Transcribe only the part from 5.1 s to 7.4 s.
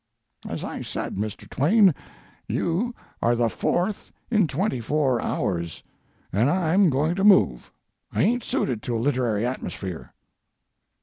hours—and I'm going to